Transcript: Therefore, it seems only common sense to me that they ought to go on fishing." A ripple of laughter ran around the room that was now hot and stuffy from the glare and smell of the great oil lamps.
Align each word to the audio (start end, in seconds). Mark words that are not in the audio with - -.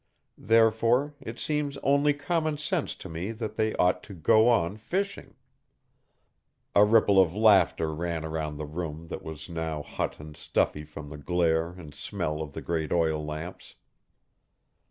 Therefore, 0.39 1.13
it 1.21 1.37
seems 1.37 1.77
only 1.83 2.11
common 2.15 2.57
sense 2.57 2.95
to 2.95 3.07
me 3.07 3.31
that 3.33 3.55
they 3.55 3.75
ought 3.75 4.01
to 4.05 4.15
go 4.15 4.49
on 4.49 4.75
fishing." 4.77 5.35
A 6.73 6.83
ripple 6.83 7.21
of 7.21 7.35
laughter 7.35 7.93
ran 7.93 8.25
around 8.25 8.57
the 8.57 8.65
room 8.65 9.09
that 9.09 9.21
was 9.21 9.47
now 9.47 9.83
hot 9.83 10.19
and 10.19 10.35
stuffy 10.35 10.85
from 10.85 11.11
the 11.11 11.19
glare 11.19 11.69
and 11.73 11.93
smell 11.93 12.41
of 12.41 12.53
the 12.53 12.63
great 12.63 12.91
oil 12.91 13.23
lamps. 13.23 13.75